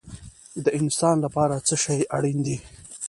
د 0.63 0.65
انسان 0.79 1.15
لپاره 1.25 1.55
څه 1.67 1.75
شی 1.83 1.99
اړین 2.15 2.37
دی؟ 2.45 2.57